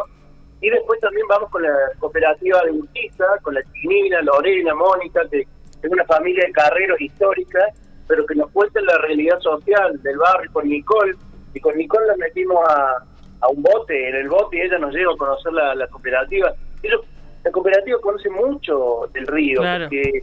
y 0.61 0.71
después 0.71 0.99
también 1.01 1.27
vamos 1.29 1.51
con 1.51 1.63
la 1.63 1.77
cooperativa 1.99 2.63
de 2.63 2.71
Urquiza, 2.71 3.27
con 3.43 3.55
la 3.55 3.63
Chinina, 3.73 4.23
Lorena, 4.23 4.75
Mónica, 4.75 5.21
que 5.31 5.41
es 5.41 5.91
una 5.91 6.05
familia 6.05 6.45
de 6.47 6.53
carreros 6.53 7.01
histórica, 7.01 7.61
pero 8.07 8.25
que 8.27 8.35
nos 8.35 8.51
cuentan 8.53 8.85
la 8.87 8.99
realidad 8.99 9.39
social 9.41 10.01
del 10.03 10.17
barrio 10.19 10.51
con 10.53 10.69
Nicole, 10.69 11.15
y 11.53 11.61
con 11.61 11.77
Nicole 11.77 12.07
la 12.07 12.17
metimos 12.17 12.59
a, 12.69 13.05
a 13.41 13.49
un 13.49 13.63
bote, 13.63 14.09
en 14.09 14.15
el 14.15 14.29
bote, 14.29 14.57
y 14.57 14.61
ella 14.61 14.79
nos 14.79 14.95
lleva 14.95 15.13
a 15.13 15.17
conocer 15.17 15.53
la, 15.53 15.75
la 15.75 15.87
cooperativa. 15.89 16.53
Ellos, 16.83 17.01
la 17.45 17.51
cooperativa 17.51 17.99
conoce 18.01 18.31
mucho 18.31 19.09
del 19.13 19.27
río, 19.27 19.61
Claro. 19.61 19.85
porque, 19.85 20.23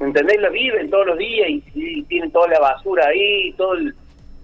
¿entendés? 0.00 0.40
La 0.40 0.50
viven 0.50 0.90
todos 0.90 1.06
los 1.06 1.18
días 1.18 1.48
y, 1.74 2.02
tienen 2.04 2.30
toda 2.30 2.48
la 2.48 2.60
basura 2.60 3.06
ahí, 3.06 3.52
todo 3.56 3.74
el, 3.74 3.94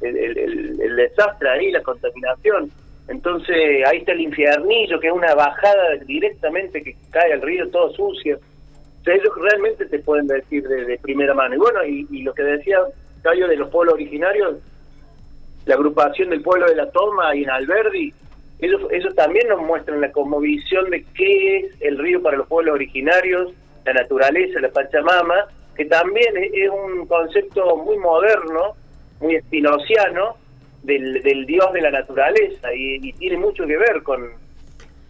desastre 0.01 1.49
ahí, 1.49 1.71
la 1.71 1.83
contaminación. 1.83 2.71
Entonces 3.09 3.87
ahí 3.87 3.99
está 3.99 4.13
el 4.13 4.21
infiernillo, 4.21 5.01
que 5.01 5.09
es 5.09 5.13
una 5.13 5.35
bajada 5.35 5.97
directamente 6.07 6.83
que 6.83 6.97
cae 7.11 7.33
al 7.33 7.43
río 7.43 7.69
todo 7.71 7.93
sucio. 7.93 8.39
O 9.01 9.05
sea, 9.05 9.15
ellos 9.15 9.33
realmente 9.41 9.87
te 9.87 9.99
pueden 9.99 10.29
decir 10.29 10.67
de, 10.67 10.99
primera 10.99 11.35
mano. 11.35 11.55
Y 11.55 11.59
bueno, 11.59 11.85
y, 11.85 12.23
lo 12.23 12.33
que 12.33 12.43
decía 12.43 12.79
Cayo 13.23 13.49
de 13.49 13.57
los 13.57 13.69
pueblos 13.71 13.95
originarios, 13.95 14.59
la 15.67 15.75
agrupación 15.75 16.31
del 16.31 16.43
pueblo 16.43 16.67
de 16.67 16.77
la 16.77 16.91
Toma 16.91 17.35
y 17.35 17.45
en 17.45 17.51
Alberdi, 17.51 18.13
ellos 18.61 19.15
también 19.17 19.49
nos 19.49 19.61
muestran 19.61 20.01
la 20.01 20.13
cosmovisión 20.13 20.89
de 20.91 21.05
qué 21.15 21.59
es 21.59 21.75
el 21.81 21.99
río 21.99 22.23
para 22.23 22.37
los 22.37 22.47
pueblos 22.47 22.75
originarios, 22.75 23.53
la 23.85 23.93
naturaleza, 23.93 24.61
la 24.61 24.71
Pachamama, 24.71 25.47
que 25.77 25.85
también 25.87 26.35
es, 26.37 26.71
un 26.71 27.07
concepto 27.07 27.77
muy 27.77 27.99
moderno, 27.99 28.75
muy 29.21 29.37
espinociano, 29.37 30.37
del, 30.83 31.23
del 31.23 31.47
dios 31.47 31.73
de 31.73 31.81
la 31.81 31.91
naturaleza, 31.91 32.75
y, 32.75 33.09
y 33.09 33.13
tiene 33.13 33.37
mucho 33.37 33.67
que 33.67 33.77
ver 33.77 34.03
con, 34.03 34.31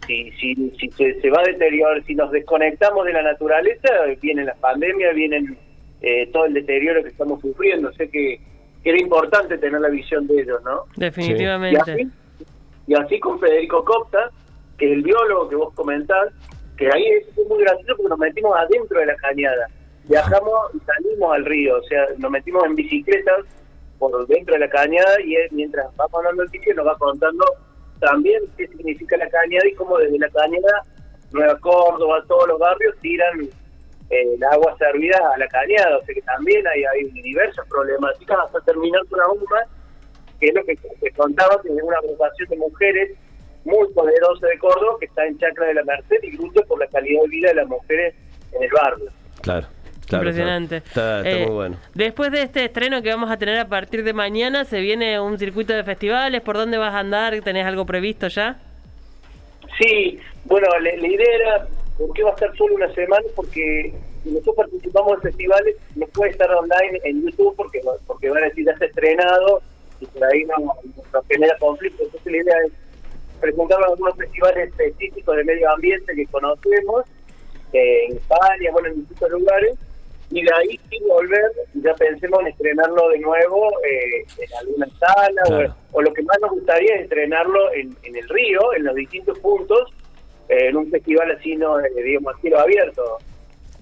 si, 0.06 0.30
si, 0.32 0.54
si 0.78 0.90
se, 0.90 1.20
se 1.20 1.30
va 1.30 1.40
a 1.40 1.44
deteriorar, 1.44 2.02
si 2.04 2.14
nos 2.14 2.30
desconectamos 2.30 3.04
de 3.06 3.12
la 3.12 3.22
naturaleza, 3.22 3.88
vienen 4.20 4.46
las 4.46 4.58
pandemias, 4.58 5.14
vienen 5.14 5.56
eh, 6.00 6.28
todo 6.32 6.46
el 6.46 6.54
deterioro 6.54 7.02
que 7.02 7.10
estamos 7.10 7.40
sufriendo. 7.40 7.92
Sé 7.92 8.08
que, 8.10 8.40
que 8.82 8.90
era 8.90 9.00
importante 9.00 9.58
tener 9.58 9.80
la 9.80 9.88
visión 9.88 10.26
de 10.26 10.42
ellos, 10.42 10.62
¿no? 10.64 10.84
Y 10.96 11.00
Definitivamente. 11.00 11.92
así, 11.92 12.08
y 12.86 12.94
así 12.94 13.20
con 13.20 13.38
Federico 13.38 13.84
Copta, 13.84 14.30
que 14.76 14.86
es 14.86 14.92
el 14.92 15.02
biólogo 15.02 15.48
que 15.48 15.56
vos 15.56 15.74
comentás, 15.74 16.32
que 16.76 16.86
ahí 16.92 17.06
es 17.06 17.46
muy 17.46 17.62
gracioso 17.62 17.94
porque 17.96 18.08
nos 18.08 18.18
metimos 18.18 18.56
adentro 18.56 18.98
de 18.98 19.06
la 19.06 19.16
cañada. 19.16 19.68
Viajamos 20.04 20.74
y 20.74 20.80
salimos 20.80 21.34
al 21.34 21.44
río, 21.44 21.78
o 21.78 21.82
sea, 21.84 22.06
nos 22.18 22.30
metimos 22.30 22.64
en 22.64 22.74
bicicletas 22.74 23.44
por 23.98 24.26
dentro 24.26 24.54
de 24.54 24.60
la 24.60 24.68
cañada 24.68 25.20
y 25.20 25.36
mientras 25.52 25.86
va 25.98 26.06
hablando 26.12 26.42
el 26.42 26.50
sitio 26.50 26.74
nos 26.74 26.86
va 26.86 26.96
contando 26.98 27.44
también 28.00 28.42
qué 28.56 28.66
significa 28.66 29.16
la 29.16 29.28
cañada 29.30 29.66
y 29.68 29.74
cómo 29.74 29.96
desde 29.98 30.18
la 30.18 30.28
cañada 30.30 30.82
Nueva 31.30 31.56
Córdoba, 31.60 32.24
todos 32.26 32.48
los 32.48 32.58
barrios 32.58 32.96
tiran 33.00 33.42
eh, 34.10 34.34
el 34.34 34.44
agua 34.44 34.76
servida 34.76 35.18
a 35.34 35.38
la 35.38 35.46
cañada, 35.48 35.98
o 35.98 36.04
sea 36.04 36.14
que 36.14 36.22
también 36.22 36.66
hay, 36.66 36.84
hay 36.84 37.10
diversas 37.10 37.66
problemáticas 37.68 38.38
hasta 38.44 38.60
terminar 38.62 39.00
con 39.08 39.20
una 39.20 39.28
UMA 39.28 39.62
que 40.40 40.48
es 40.48 40.54
lo 40.54 40.64
que 40.64 40.76
te 40.76 41.10
contaba, 41.12 41.62
que 41.62 41.68
es 41.68 41.82
una 41.82 41.98
agrupación 41.98 42.48
de 42.48 42.56
mujeres 42.56 43.18
muy 43.64 43.88
poderosa 43.92 44.46
de 44.46 44.58
Córdoba 44.58 44.96
que 45.00 45.06
está 45.06 45.26
en 45.26 45.38
Chacra 45.38 45.66
de 45.66 45.74
la 45.74 45.84
Merced 45.84 46.22
y 46.22 46.32
lucha 46.32 46.60
por 46.66 46.78
la 46.80 46.86
calidad 46.88 47.22
de 47.22 47.28
vida 47.28 47.48
de 47.48 47.54
las 47.54 47.68
mujeres 47.68 48.14
en 48.52 48.62
el 48.62 48.70
barrio. 48.70 49.06
Claro. 49.40 49.66
claro, 50.06 50.24
Impresionante. 50.24 50.76
Está, 50.78 51.18
está 51.18 51.30
Eh, 51.30 51.46
muy 51.46 51.54
bueno. 51.54 51.76
Después 51.94 52.32
de 52.32 52.42
este 52.42 52.64
estreno 52.64 53.02
que 53.02 53.10
vamos 53.10 53.30
a 53.30 53.36
tener 53.38 53.58
a 53.58 53.68
partir 53.68 54.04
de 54.04 54.12
mañana, 54.12 54.64
se 54.64 54.80
viene 54.80 55.20
un 55.20 55.38
circuito 55.38 55.72
de 55.72 55.84
festivales. 55.84 56.40
¿Por 56.42 56.56
dónde 56.56 56.78
vas 56.78 56.94
a 56.94 56.98
andar? 57.00 57.40
¿Tenés 57.42 57.66
algo 57.66 57.86
previsto 57.86 58.28
ya? 58.28 58.58
Sí, 59.78 60.18
bueno, 60.44 60.66
la, 60.80 60.96
la 60.96 61.08
idea 61.08 61.34
era, 61.34 61.66
¿por 61.98 62.12
qué 62.12 62.22
va 62.22 62.30
a 62.30 62.34
estar 62.34 62.54
solo 62.56 62.74
una 62.74 62.92
semana? 62.94 63.24
Porque 63.34 63.92
si 64.22 64.30
nosotros 64.30 64.56
participamos 64.56 65.14
en 65.14 65.22
festivales, 65.22 65.76
no 65.96 66.06
puede 66.08 66.32
estar 66.32 66.50
online 66.52 67.00
en 67.04 67.22
YouTube 67.22 67.54
porque, 67.56 67.80
porque 68.06 68.28
van 68.28 68.42
a 68.44 68.46
decir 68.46 68.66
ya 68.66 68.72
está 68.72 68.86
estrenado 68.86 69.62
y 70.00 70.06
por 70.06 70.24
ahí 70.24 70.44
no, 70.44 70.56
nos 71.12 71.26
genera 71.26 71.56
conflicto. 71.58 72.02
Entonces 72.04 72.32
la 72.32 72.38
idea 72.38 72.54
es 72.66 72.72
presentar 73.42 73.78
algunos 73.84 74.16
festivales 74.16 74.68
específicos 74.70 75.36
de 75.36 75.44
medio 75.44 75.68
ambiente 75.70 76.14
que 76.14 76.26
conocemos, 76.26 77.04
eh, 77.72 78.06
en 78.08 78.16
España, 78.16 78.70
bueno, 78.72 78.88
en 78.88 79.00
distintos 79.00 79.30
lugares, 79.30 79.76
y 80.30 80.42
de 80.42 80.50
ahí 80.54 80.80
sí 80.88 80.98
volver, 81.08 81.50
ya 81.74 81.92
pensemos 81.94 82.40
en 82.40 82.46
estrenarlo 82.46 83.08
de 83.10 83.18
nuevo 83.18 83.70
eh, 83.84 84.24
en 84.38 84.54
alguna 84.60 84.86
sala, 84.98 85.42
Claro. 85.44 85.74
o, 85.92 85.98
o 85.98 86.02
lo 86.02 86.12
que 86.14 86.22
más 86.22 86.38
nos 86.40 86.52
gustaría 86.52 86.94
es 86.94 87.02
estrenarlo 87.02 87.72
en, 87.74 87.94
en 88.04 88.16
el 88.16 88.26
río, 88.30 88.72
en 88.74 88.84
los 88.84 88.94
distintos 88.94 89.38
puntos, 89.40 89.92
eh, 90.48 90.68
en 90.68 90.76
un 90.76 90.90
festival 90.90 91.30
así, 91.32 91.56
no 91.56 91.78
eh, 91.80 91.90
digamos, 92.02 92.34
a 92.34 92.40
cielo 92.40 92.60
abierto. 92.60 93.18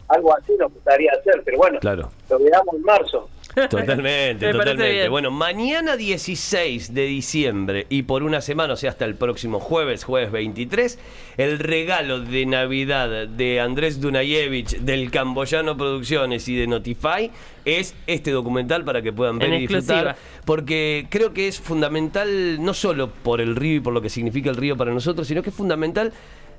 Algo 0.09 0.37
así 0.37 0.53
nos 0.59 0.73
gustaría 0.73 1.13
hacer, 1.13 1.41
pero 1.45 1.59
bueno, 1.59 1.79
Claro. 1.79 2.11
lo 2.31 2.39
veamos 2.41 2.75
en 2.75 2.83
marzo. 2.83 3.29
Totalmente, 3.55 4.47
Me 4.47 4.53
totalmente. 4.53 5.09
Bueno, 5.09 5.31
mañana 5.31 5.97
16 5.97 6.95
de 6.95 7.07
diciembre 7.07 7.87
y 7.89 8.03
por 8.03 8.23
una 8.23 8.41
semana, 8.41 8.75
o 8.75 8.77
sea, 8.77 8.91
hasta 8.91 9.05
el 9.05 9.15
próximo 9.15 9.61
jueves, 9.61 10.05
jueves 10.05 10.31
23, 10.31 10.99
el 11.37 11.59
regalo 11.59 12.21
de 12.21 12.47
Navidad 12.47 13.29
de 13.29 13.61
Andrés 13.61 14.01
Dunayevich, 14.01 14.79
del 14.79 15.11
Camboyano 15.11 15.77
Producciones 15.77 16.49
y 16.49 16.57
de 16.57 16.67
Notify 16.67 17.31
es 17.65 17.95
este 18.07 18.31
documental 18.31 18.85
para 18.85 19.03
que 19.03 19.13
puedan 19.13 19.39
ver 19.39 19.49
En 19.49 19.55
y 19.55 19.61
disfrutar. 19.61 20.07
exclusiva. 20.07 20.41
Porque 20.45 21.07
creo 21.11 21.33
que 21.33 21.49
es 21.49 21.61
fundamental, 21.61 22.63
no 22.63 22.75
solo 22.75 23.11
por 23.11 23.41
el 23.41 23.57
río 23.57 23.77
y 23.77 23.81
por 23.81 23.93
lo 23.93 24.01
que 24.01 24.09
significa 24.09 24.51
el 24.51 24.57
río 24.57 24.77
para 24.77 24.93
nosotros, 24.93 25.27
sino 25.27 25.43
que 25.43 25.51
es 25.51 25.57
fundamental 25.57 26.13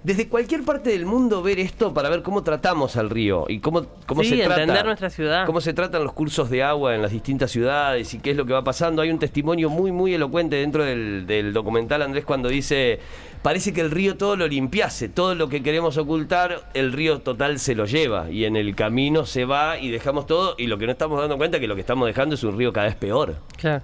desde 0.03 0.27
cualquier 0.27 0.63
parte 0.63 0.89
del 0.89 1.05
mundo 1.05 1.43
ver 1.43 1.60
esto 1.60 1.93
para 1.93 2.10
ver 2.10 2.24
cómo 2.24 2.43
tratamos 2.43 2.98
al 2.98 3.10
río 3.10 3.46
y 3.48 3.60
cómo, 3.60 3.86
cómo 4.08 4.24
Sí, 4.24 4.29
se 4.29 4.38
trata. 4.46 4.62
entender 4.62 4.86
nuestra 4.86 5.10
ciudad. 5.10 5.46
Cómo 5.46 5.62
se 5.62 5.74
tratan 5.74 6.03
los 6.03 6.13
cursos 6.13 6.50
de 6.50 6.63
agua 6.63 6.96
en 6.96 7.01
las 7.01 7.12
distintas 7.12 7.51
ciudades 7.51 8.12
y 8.13 8.20
qué 8.20 8.31
es 8.31 8.38
lo 8.38 8.46
que 8.46 8.53
va 8.53 8.63
pasando. 8.63 9.01
Hay 9.01 9.12
un 9.12 9.20
testimonio 9.20 9.70
muy, 9.70 9.91
muy 9.91 10.13
elocuente 10.13 10.55
dentro 10.55 10.84
del, 10.84 11.27
del 11.27 11.53
documental, 11.53 12.01
Andrés, 12.01 12.25
cuando 12.25 12.50
dice, 12.50 13.00
parece 13.43 13.74
que 13.74 13.81
el 13.81 13.91
río 13.91 14.17
todo 14.17 14.36
lo 14.36 14.48
limpiase, 14.48 15.08
todo 15.08 15.36
lo 15.36 15.50
que 15.50 15.62
queremos 15.62 15.98
ocultar, 15.98 16.70
el 16.74 16.93
río 16.93 17.20
total 17.20 17.60
se 17.60 17.75
lo 17.75 17.86
lleva 17.86 18.31
y 18.31 18.46
en 18.46 18.55
el 18.55 18.75
camino 18.75 19.25
se 19.27 19.46
va 19.46 19.77
y 19.77 19.91
dejamos 19.91 20.25
todo 20.25 20.55
y 20.58 20.65
lo 20.67 20.77
que 20.79 20.88
no 20.88 20.93
estamos 20.93 21.20
dando 21.20 21.38
cuenta 21.38 21.58
es 21.58 21.62
que 21.62 21.67
lo 21.67 21.75
que 21.75 21.81
estamos 21.81 22.08
dejando 22.08 22.34
es 22.36 22.43
un 22.43 22.58
río 22.58 22.74
cada 22.74 22.88
vez 22.88 22.96
peor. 22.96 23.36
Claro. 23.58 23.84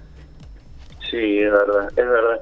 Sí, 1.10 1.38
es 1.38 1.50
verdad, 1.52 1.88
es 1.90 1.96
verdad. 1.96 2.40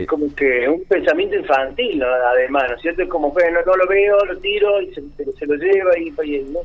Es 0.00 0.06
como 0.06 0.34
que 0.34 0.68
un 0.68 0.84
pensamiento 0.84 1.36
infantil, 1.36 1.98
¿no? 1.98 2.06
además, 2.06 2.64
¿no 2.70 2.76
es 2.76 2.82
cierto? 2.82 3.02
Es 3.02 3.08
como, 3.08 3.30
bueno, 3.30 3.58
no 3.66 3.76
lo 3.76 3.86
veo, 3.86 4.24
lo 4.24 4.38
tiro 4.38 4.80
y 4.80 4.92
se, 4.94 5.46
lo 5.46 5.54
lleva 5.56 5.98
y, 5.98 6.08
y 6.08 6.42
¿no? 6.44 6.60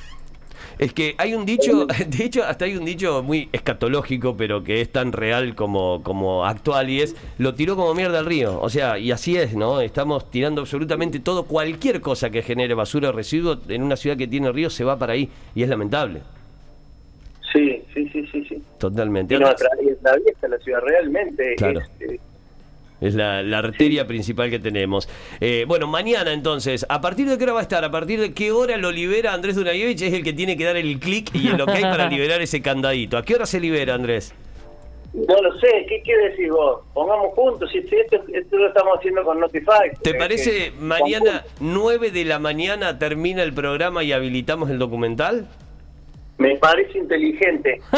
Es 0.79 0.93
que 0.93 1.15
hay 1.17 1.33
un 1.33 1.45
dicho, 1.45 1.87
de 2.07 2.23
hecho, 2.23 2.43
hasta 2.43 2.65
hay 2.65 2.75
un 2.75 2.85
dicho 2.85 3.23
muy 3.23 3.49
escatológico, 3.51 4.37
pero 4.37 4.63
que 4.63 4.81
es 4.81 4.91
tan 4.91 5.11
real 5.11 5.55
como, 5.55 6.03
como 6.03 6.45
actual, 6.45 6.89
y 6.89 7.01
es, 7.01 7.15
lo 7.37 7.55
tiró 7.55 7.75
como 7.75 7.93
mierda 7.95 8.19
al 8.19 8.25
río. 8.25 8.59
O 8.61 8.69
sea, 8.69 8.99
y 8.99 9.11
así 9.11 9.37
es, 9.37 9.55
¿no? 9.55 9.81
Estamos 9.81 10.29
tirando 10.29 10.61
absolutamente 10.61 11.19
todo, 11.19 11.45
cualquier 11.45 12.01
cosa 12.01 12.29
que 12.29 12.43
genere 12.43 12.73
basura 12.75 13.09
o 13.09 13.11
residuo 13.11 13.57
en 13.67 13.81
una 13.81 13.95
ciudad 13.95 14.17
que 14.17 14.27
tiene 14.27 14.51
río 14.51 14.69
se 14.69 14.83
va 14.83 14.99
para 14.99 15.13
ahí, 15.13 15.29
y 15.55 15.63
es 15.63 15.69
lamentable. 15.69 16.21
Sí, 17.51 17.81
sí, 17.93 18.07
sí, 18.09 18.27
sí, 18.31 18.45
sí. 18.47 18.61
Totalmente. 18.77 19.33
Y 19.33 19.39
no, 19.39 19.47
y 19.47 19.49
atraviesa 19.49 20.47
la 20.47 20.57
ciudad 20.59 20.81
realmente. 20.81 21.55
Claro. 21.55 21.79
Es, 21.79 22.11
eh, 22.11 22.19
Es 22.99 23.13
la, 23.13 23.43
la 23.43 23.59
arteria 23.59 24.07
principal 24.07 24.49
que 24.49 24.57
tenemos. 24.59 25.07
Eh, 25.39 25.65
bueno, 25.67 25.85
mañana 25.87 26.33
entonces, 26.33 26.85
¿a 26.89 26.99
partir 26.99 27.29
de 27.29 27.37
qué 27.37 27.43
hora 27.43 27.53
va 27.53 27.59
a 27.59 27.63
estar? 27.63 27.83
¿A 27.85 27.91
partir 27.91 28.19
de 28.19 28.33
qué 28.33 28.51
hora 28.51 28.75
lo 28.77 28.91
libera 28.91 29.33
Andrés 29.33 29.55
Dunayevich? 29.55 30.01
Es 30.01 30.13
el 30.13 30.23
que 30.23 30.33
tiene 30.33 30.57
que 30.57 30.63
dar 30.63 30.77
el 30.77 30.99
clic 30.99 31.29
y 31.35 31.49
el 31.49 31.61
ok 31.61 31.79
para 31.81 32.07
liberar 32.09 32.41
ese 32.41 32.61
candadito. 32.61 33.17
¿A 33.17 33.23
qué 33.23 33.35
hora 33.35 33.45
se 33.45 33.59
libera, 33.59 33.93
Andrés? 33.93 34.33
no 35.13 35.41
lo 35.41 35.57
sé, 35.59 35.67
¿qué 35.89 36.01
quiere 36.03 36.29
decir 36.29 36.51
vos? 36.51 36.81
Pongamos 36.93 37.33
juntos, 37.33 37.71
si 37.71 37.81
si 37.83 37.95
esto, 37.95 38.17
esto 38.33 38.57
lo 38.57 38.67
estamos 38.67 38.97
haciendo 38.99 39.23
con 39.23 39.39
Notify. 39.39 39.89
¿Te 40.03 40.11
Eh, 40.11 40.13
parece 40.15 40.51
que- 40.51 40.71
mañana 40.79 41.43
9 41.59 42.11
de 42.11 42.25
la 42.25 42.37
mañana 42.39 42.99
termina 42.99 43.41
el 43.41 43.53
programa 43.53 44.03
y 44.03 44.11
habilitamos 44.11 44.69
el 44.69 44.77
documental? 44.77 45.47
Me 46.37 46.55
parece 46.57 46.99
inteligente. 46.99 47.81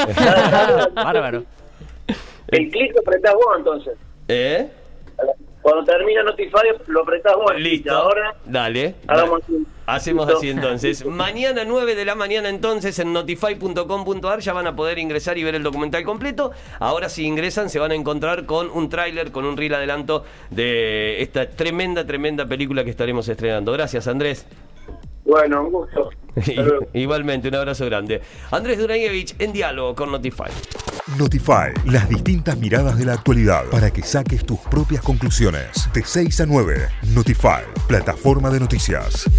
Bárbaro. 0.96 1.44
El 2.50 2.70
clic 2.70 2.94
lo 2.94 3.02
apretás 3.02 3.34
vos 3.34 3.56
entonces. 3.58 3.94
¿Eh? 4.28 4.68
Cuando 5.70 5.92
termina 5.92 6.24
Notify 6.24 6.68
lo 6.88 7.02
apretás 7.02 7.36
vos. 7.36 7.54
Listo. 7.58 7.92
Ahora 7.96 8.34
Dale. 8.46 8.96
hagamos 9.08 9.42
Dale. 9.48 9.66
Hacemos 9.86 10.26
Listo. 10.26 10.38
así 10.40 10.50
entonces. 10.50 11.06
Mañana 11.06 11.64
9 11.66 11.96
de 11.96 12.06
la 12.06 12.16
mañana 12.16 12.50
entonces 12.50 12.98
en 13.00 13.14
notify.com.ar 13.14 14.40
ya 14.40 14.54
van 14.54 14.68
a 14.68 14.76
poder 14.76 15.00
ingresar 15.00 15.38
y 15.38 15.44
ver 15.44 15.56
el 15.56 15.64
documental 15.64 16.04
completo. 16.04 16.52
Ahora 16.80 17.10
si 17.10 17.24
ingresan 17.26 17.70
se 17.70 17.80
van 17.80 17.92
a 17.92 17.96
encontrar 17.96 18.46
con 18.46 18.70
un 18.72 18.90
tráiler, 18.90 19.32
con 19.32 19.46
un 19.46 19.58
reel 19.58 19.76
adelanto 19.76 20.24
de 20.50 21.22
esta 21.22 21.50
tremenda, 21.50 22.06
tremenda 22.06 22.46
película 22.48 22.84
que 22.84 22.90
estaremos 22.90 23.28
estrenando. 23.30 23.72
Gracias 23.72 24.08
Andrés. 24.08 24.48
Bueno, 25.30 25.64
un 25.64 25.72
gusto. 25.72 26.10
Igualmente, 26.94 27.50
un 27.50 27.56
abrazo 27.56 27.86
grande. 27.86 28.22
Andrés 28.50 28.80
Duranievich 28.80 29.36
en 29.38 29.54
diálogo 29.54 29.94
con 29.94 30.12
Notify. 30.12 30.50
Notify, 31.20 31.72
las 31.86 32.10
distintas 32.10 32.58
miradas 32.58 32.98
de 32.98 33.06
la 33.06 33.14
actualidad 33.14 33.66
para 33.70 33.92
que 33.92 34.02
saques 34.02 34.44
tus 34.44 34.60
propias 34.60 35.04
conclusiones. 35.04 35.88
De 35.94 36.04
6 36.04 36.42
a 36.42 36.46
9, 36.48 36.88
Notify, 37.14 37.62
plataforma 37.88 38.50
de 38.50 38.60
noticias. 38.60 39.30